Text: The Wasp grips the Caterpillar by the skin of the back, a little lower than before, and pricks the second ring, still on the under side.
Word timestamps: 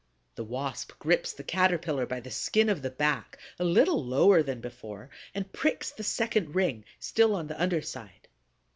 The 0.33 0.43
Wasp 0.43 0.93
grips 0.97 1.31
the 1.31 1.43
Caterpillar 1.43 2.07
by 2.07 2.21
the 2.21 2.31
skin 2.31 2.69
of 2.69 2.81
the 2.81 2.89
back, 2.89 3.37
a 3.59 3.63
little 3.63 4.03
lower 4.03 4.41
than 4.41 4.59
before, 4.59 5.11
and 5.35 5.53
pricks 5.53 5.91
the 5.91 6.01
second 6.01 6.55
ring, 6.55 6.85
still 6.97 7.35
on 7.35 7.45
the 7.45 7.61
under 7.61 7.83
side. 7.83 8.27